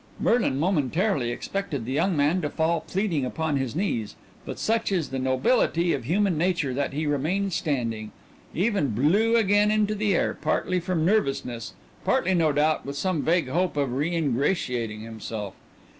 Merlin 0.19 0.57
momentarily 0.59 1.29
expected 1.29 1.85
the 1.85 1.91
young 1.91 2.17
man 2.17 2.41
to 2.41 2.49
fall 2.49 2.79
pleading 2.81 3.23
upon 3.23 3.57
his 3.57 3.75
knees, 3.75 4.15
but 4.47 4.57
such 4.57 4.91
is 4.91 5.09
the 5.11 5.19
nobility 5.19 5.93
of 5.93 6.05
human 6.05 6.39
nature 6.39 6.73
that 6.73 6.91
he 6.91 7.05
remained 7.05 7.53
standing 7.53 8.11
even 8.51 8.95
blew 8.95 9.35
again 9.35 9.69
into 9.69 9.93
the 9.93 10.15
air, 10.15 10.33
partly 10.33 10.79
from 10.79 11.05
nervousness, 11.05 11.75
partly, 12.03 12.33
no 12.33 12.51
doubt, 12.51 12.83
with 12.83 12.97
some 12.97 13.21
vague 13.21 13.49
hope 13.49 13.77
of 13.77 13.91
reingratiating 13.93 15.01
himself. 15.01 15.53